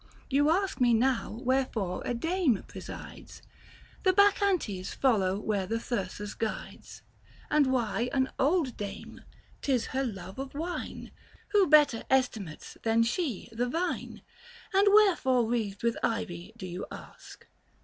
815 0.31 0.35
You 0.35 0.49
ask 0.49 0.81
me 0.81 0.93
now 0.95 1.29
wherefore 1.43 2.01
a 2.03 2.15
dame 2.15 2.63
presides? 2.67 3.43
The 4.01 4.13
Bacchantes 4.13 4.95
follow 4.95 5.37
where 5.37 5.67
the 5.67 5.79
Thyrsus 5.79 6.33
guides. 6.33 7.03
96 7.03 7.03
THE 7.03 7.03
FASTI. 7.03 7.03
Book 7.03 7.19
III. 7.55 7.57
And 7.57 7.67
why 7.67 8.09
an 8.11 8.29
old 8.39 8.77
dame, 8.77 9.21
'tis 9.61 9.85
her 9.93 10.03
love 10.03 10.39
of 10.39 10.55
wine, 10.55 11.11
Who 11.49 11.67
better 11.67 12.03
estimates 12.09 12.79
than 12.81 13.03
she, 13.03 13.49
the 13.51 13.69
vine? 13.69 14.23
And 14.73 14.87
wherefore 14.91 15.45
wreathed 15.45 15.83
with 15.83 15.95
ivy 16.03 16.53
do 16.57 16.65
you 16.65 16.87
ask 16.91 17.45